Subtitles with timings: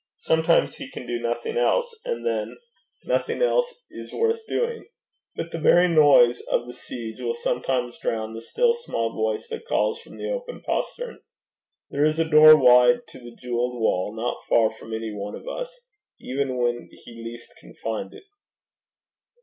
[0.17, 2.57] Sometimes he can do nothing else, and then
[3.05, 4.87] nothing else is worth doing;
[5.35, 9.67] but the very noise of the siege will sometimes drown the still small voice that
[9.67, 11.19] calls from the open postern.
[11.91, 15.47] There is a door wide to the jewelled wall not far from any one of
[15.47, 15.79] us,
[16.19, 18.23] even when he least can find it.